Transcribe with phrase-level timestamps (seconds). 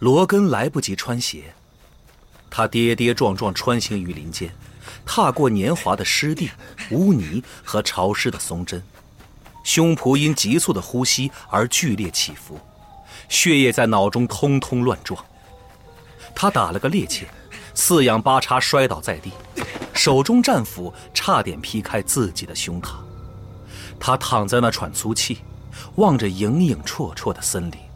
[0.00, 1.54] 罗根来不及穿鞋，
[2.48, 4.50] 他跌跌撞撞穿行于林间，
[5.04, 6.50] 踏过年华的湿地、
[6.90, 8.82] 污泥和潮湿的松针，
[9.62, 12.58] 胸脯因急促的呼吸而剧烈起伏，
[13.28, 15.22] 血液在脑中通通乱撞。
[16.34, 17.24] 他打了个趔趄，
[17.74, 19.30] 四仰八叉摔倒在地，
[19.92, 22.94] 手中战斧差点劈开自己的胸膛。
[23.98, 25.40] 他躺在那喘粗气，
[25.96, 27.89] 望着影影绰绰的森林。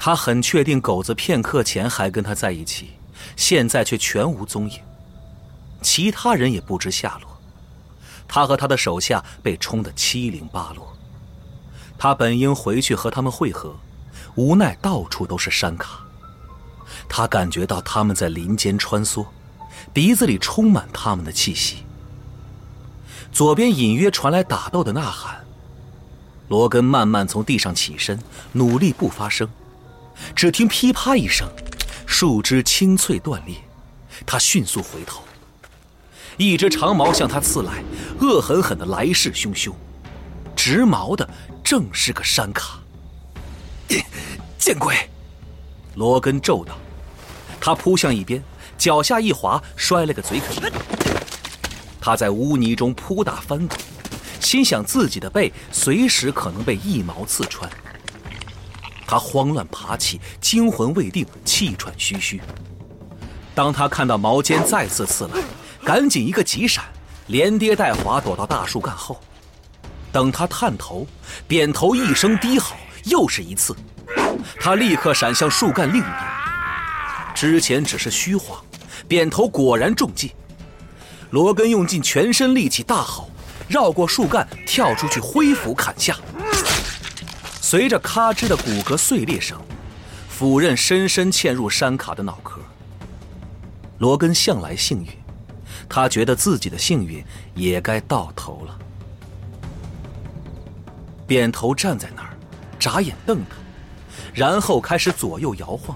[0.00, 2.92] 他很确定狗子片刻前还跟他在一起，
[3.36, 4.78] 现在却全无踪影。
[5.82, 7.28] 其他人也不知下落，
[8.28, 10.96] 他和他的手下被冲得七零八落。
[11.98, 13.76] 他本应回去和他们会合，
[14.36, 16.00] 无奈到处都是山卡。
[17.08, 19.26] 他感觉到他们在林间穿梭，
[19.92, 21.78] 鼻子里充满他们的气息。
[23.32, 25.44] 左边隐约传来打斗的呐喊。
[26.48, 28.18] 罗根慢慢从地上起身，
[28.52, 29.48] 努力不发声。
[30.34, 31.48] 只听噼啪一声，
[32.06, 33.56] 树枝清脆断裂。
[34.26, 35.22] 他迅速回头，
[36.36, 37.82] 一只长矛向他刺来，
[38.20, 39.72] 恶狠狠的来势汹汹。
[40.56, 41.28] 直矛的
[41.62, 42.80] 正是个山卡。
[44.58, 45.08] 见鬼！
[45.94, 46.76] 罗根咒道。
[47.60, 48.42] 他扑向一边，
[48.76, 50.72] 脚下一滑，摔了个嘴啃。
[52.00, 53.78] 他在污泥中扑打翻滚，
[54.40, 57.70] 心想自己的背随时可能被一矛刺穿。
[59.08, 62.38] 他慌乱爬起，惊魂未定，气喘吁吁。
[63.54, 65.42] 当他看到矛尖再次刺来，
[65.82, 66.84] 赶紧一个急闪，
[67.28, 69.18] 连跌带滑躲到大树干后。
[70.12, 71.06] 等他探头，
[71.46, 73.74] 扁头一声低吼，又是一刺。
[74.60, 76.14] 他立刻闪向树干另一边。
[77.34, 78.62] 之前只是虚晃，
[79.08, 80.34] 扁头果然中计。
[81.30, 83.30] 罗根用尽全身力气大吼，
[83.68, 86.14] 绕过树干跳出去，挥斧砍下。
[87.70, 89.60] 随着咔吱的骨骼碎裂声，
[90.26, 92.62] 斧刃深深嵌入山卡的脑壳。
[93.98, 95.10] 罗根向来幸运，
[95.86, 97.22] 他觉得自己的幸运
[97.54, 98.78] 也该到头了。
[101.26, 102.30] 扁头站在那儿，
[102.78, 103.56] 眨眼瞪他，
[104.32, 105.94] 然后开始左右摇晃，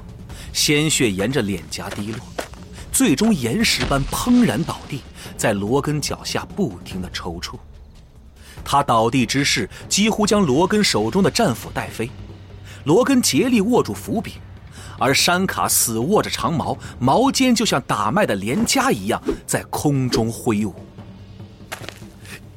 [0.53, 2.21] 鲜血沿着脸颊滴落，
[2.93, 5.01] 最终岩石般砰然倒地。
[5.39, 7.59] 在罗根脚下不停的抽搐，
[8.65, 12.11] 他倒地之势几乎将罗根手中的战斧带飞，
[12.85, 14.35] 罗根竭力握住斧柄，
[14.99, 20.75] 而山卡死握着长矛，矛尖就像打麦的镰夹一样在空中挥舞。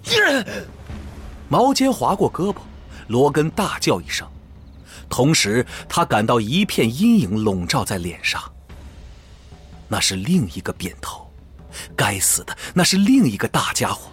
[1.49, 2.57] 矛尖划过胳膊，
[3.07, 4.27] 罗根大叫一声，
[5.09, 8.41] 同时他感到一片阴影笼罩在脸上，
[9.88, 11.23] 那是另一个扁头。
[11.95, 14.09] 该死的，那是另一个大家伙。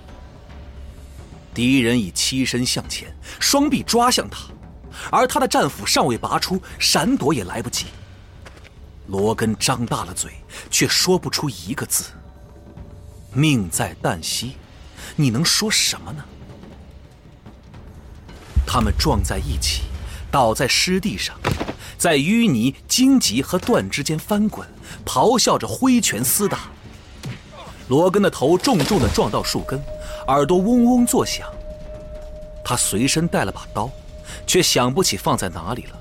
[1.54, 4.48] 敌人已欺身向前，双臂抓向他，
[5.10, 7.86] 而他的战斧尚未拔出，闪躲也来不及。
[9.08, 10.32] 罗根张大了嘴，
[10.70, 12.04] 却说不出一个字。
[13.34, 14.56] 命在旦夕，
[15.16, 16.24] 你能说什么呢？
[18.66, 19.82] 他们撞在一起，
[20.30, 21.38] 倒在湿地上，
[21.98, 24.66] 在淤泥、荆棘和断枝间翻滚，
[25.04, 26.70] 咆哮着挥拳厮打。
[27.92, 29.78] 罗根的头重重的撞到树根，
[30.26, 31.46] 耳朵嗡嗡作响。
[32.64, 33.90] 他随身带了把刀，
[34.46, 36.00] 却想不起放在哪里了。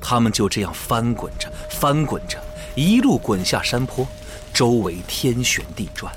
[0.00, 2.42] 他们就这样翻滚着，翻滚着，
[2.74, 4.08] 一路滚下山坡，
[4.50, 6.10] 周围天旋地转。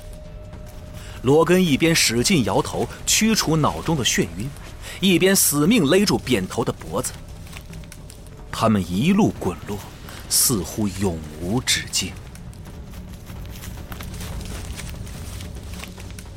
[1.23, 4.49] 罗根一边使劲摇头驱除脑中的眩晕，
[5.01, 7.11] 一边死命勒住扁头的脖子。
[8.49, 9.77] 他们一路滚落，
[10.29, 12.13] 似乎永无止境。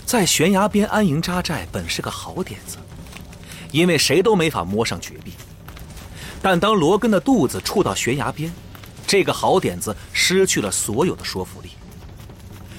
[0.06, 2.78] 在悬崖边安营扎寨本是个好点子，
[3.72, 5.32] 因为谁都没法摸上绝壁。
[6.40, 8.52] 但当罗根的肚子触到悬崖边，
[9.04, 11.70] 这个好点子失去了所有的说服力。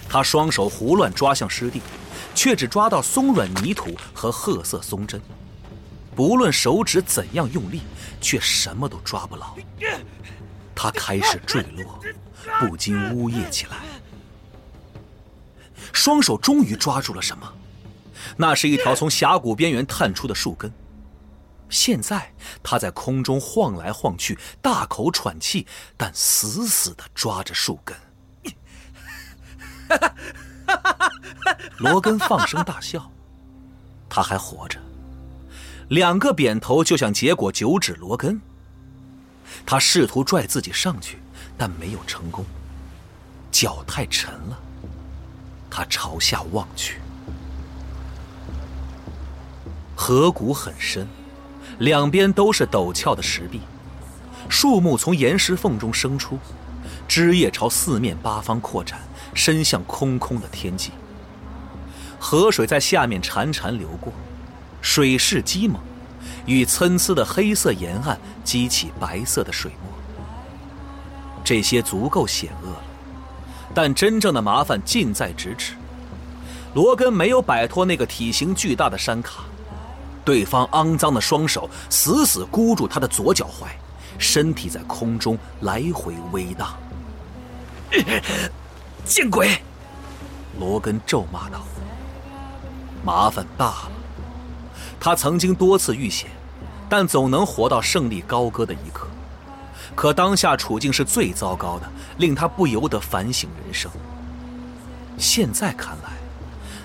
[0.07, 1.81] 他双手胡乱抓向湿地，
[2.33, 5.21] 却只抓到松软泥土和褐色松针，
[6.15, 7.81] 不论手指怎样用力，
[8.21, 9.53] 却什么都抓不牢。
[10.73, 11.99] 他开始坠落，
[12.57, 13.75] 不禁呜咽起来。
[15.97, 17.51] 双手终于抓住了什么，
[18.37, 20.71] 那是一条从峡谷边缘探出的树根。
[21.69, 25.65] 现在他在空中晃来晃去，大口喘气，
[25.97, 27.97] 但死死的抓着树根。
[31.79, 33.11] 罗根放声大笑，
[34.07, 34.79] 他还活着。
[35.89, 38.39] 两个扁头就想结果九指罗根。
[39.65, 41.17] 他试图拽自己上去，
[41.57, 42.45] 但没有成功，
[43.51, 44.59] 脚太沉了。
[45.69, 46.99] 他朝下望去，
[49.95, 51.07] 河谷很深，
[51.79, 53.61] 两边都是陡峭的石壁，
[54.49, 56.39] 树木从岩石缝中生出，
[57.07, 58.99] 枝叶朝四面八方扩展，
[59.33, 60.91] 伸向空空的天际。
[62.19, 64.11] 河水在下面潺潺流过，
[64.81, 65.79] 水势激猛，
[66.45, 69.93] 与参差的黑色沿岸激起白色的水墨。
[71.43, 72.81] 这些足够险恶了，
[73.77, 75.75] 但真正的麻烦近在咫尺。
[76.73, 79.43] 罗根没有摆脱那个体型巨大的山卡，
[80.25, 83.67] 对方肮脏的双手死死箍住他的左脚踝，
[84.17, 86.75] 身体在空中来回微荡。
[89.05, 89.61] 见鬼！
[90.59, 91.61] 罗根咒骂道。
[93.05, 93.91] 麻烦大了，
[94.99, 96.31] 他曾经多次遇险，
[96.89, 99.07] 但总能活到胜利高歌的一刻。
[99.95, 103.91] 可当下处境是最糟糕的，令他不由得反省人生。
[105.17, 106.11] 现在看来，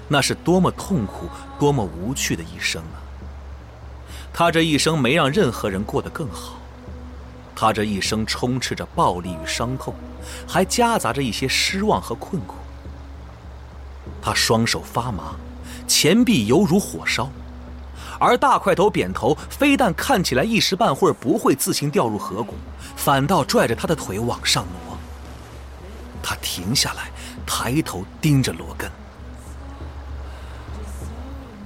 [0.08, 1.28] 那是多么痛苦、
[1.58, 2.96] 多么无趣的一生啊！
[4.32, 6.54] 他这一生没让任何人过得更好，
[7.54, 9.94] 他这一生充斥着暴力与伤痛，
[10.48, 12.54] 还夹杂着一些失望和困苦。
[14.22, 15.34] 他双手发麻。
[15.86, 17.28] 前臂犹如火烧，
[18.22, 22.54] 而大块头扁头非但看起来一时半会儿不会自行掉入河谷，
[22.94, 24.96] 反倒拽着他的腿往上挪。
[26.22, 27.10] 他停下来，
[27.44, 28.88] 抬头盯着罗根。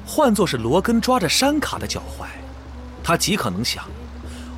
[0.07, 2.25] 换作是罗根抓着山卡的脚踝，
[3.05, 3.85] 他极可能想：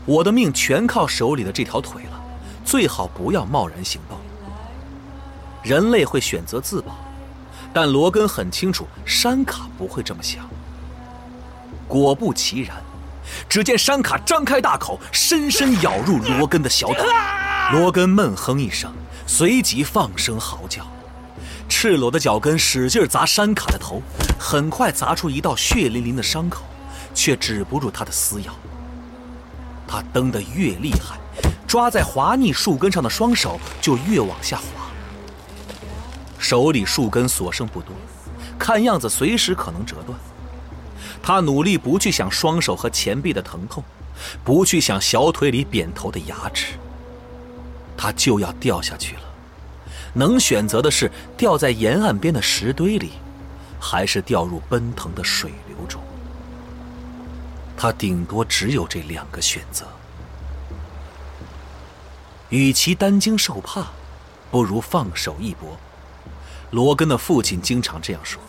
[0.07, 2.21] 我的命全靠手里的这条腿了，
[2.65, 4.17] 最好不要贸然行动。
[5.65, 6.97] 人类会选择自保。
[7.75, 10.49] 但罗根很清楚，山卡不会这么想。
[11.89, 12.77] 果不其然，
[13.49, 17.07] 只见山卡张开大口，深深咬入罗根的小腿。
[17.73, 18.93] 罗根闷哼一声，
[19.27, 20.87] 随即放声嚎叫，
[21.69, 24.03] 赤裸的脚跟使劲砸山卡的头，
[24.39, 26.63] 很快砸出一道血淋淋的伤口，
[27.15, 28.55] 却止不住他的撕咬。
[29.87, 31.19] 他蹬得越厉害，
[31.67, 34.65] 抓在滑腻树根上的双手就越往下滑。
[36.39, 37.95] 手里树根所剩不多，
[38.59, 40.19] 看样子随时可能折断。
[41.23, 43.83] 他努力不去想双手和前臂的疼痛，
[44.45, 46.75] 不去想小腿里扁头的牙齿。
[47.97, 49.23] 他就要掉下去了，
[50.15, 53.13] 能选择的是掉在沿岸边的石堆里，
[53.81, 56.01] 还是掉入奔腾的水流中。
[57.77, 59.87] 他顶多只有这两个选择。
[62.51, 63.89] 与其担惊受怕，
[64.51, 65.77] 不如放手一搏。
[66.71, 68.41] 罗根的父亲经常这样说。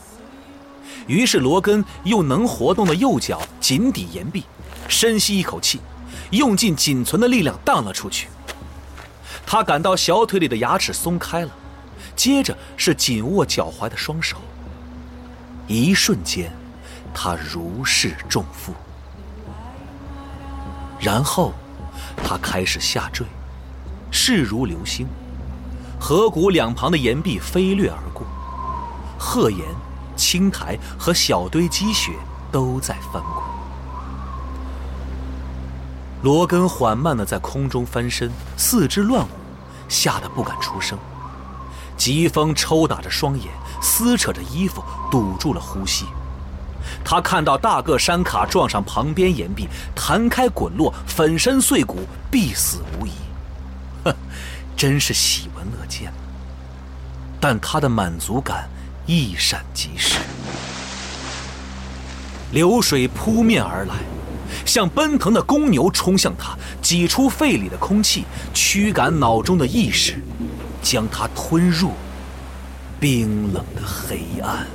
[1.07, 4.43] 于是，罗根用能活动的右脚紧抵岩壁，
[4.87, 5.79] 深吸一口气，
[6.31, 8.27] 用尽仅存的力量荡了出去。
[9.45, 11.51] 他感到小腿里的牙齿松开了，
[12.15, 14.37] 接着是紧握脚踝的双手。
[15.67, 16.51] 一瞬间，
[17.13, 18.73] 他如释重负。
[20.99, 21.53] 然后，
[22.23, 23.25] 他开始下坠，
[24.11, 25.07] 势如流星。
[25.99, 28.25] 河谷两旁的岩壁飞掠而过，
[29.17, 29.59] 鹤岩、
[30.19, 32.11] 青苔和小堆积雪
[32.51, 33.43] 都在翻滚。
[36.21, 39.29] 罗根缓慢地在空中翻身，四肢乱舞，
[39.87, 40.99] 吓得不敢出声。
[41.95, 43.47] 疾风抽打着双眼，
[43.81, 46.05] 撕扯着衣服，堵住了呼吸。
[47.03, 51.99] 他看到大个山卡撞上旁边岩壁，弹开滚落，粉身碎骨，
[52.29, 53.11] 必死无疑。
[54.03, 54.13] 哼！
[54.75, 56.11] 真是喜闻乐见，
[57.39, 58.69] 但他的满足感
[59.09, 60.19] 一闪即逝。
[62.51, 63.95] 流水扑面而来，
[64.67, 70.21] 像奔腾的公牛冲向他，挤出肺里的空气，驱赶脑中的意识，
[70.83, 71.93] 将他吞入
[72.99, 74.67] 冰冷的黑暗。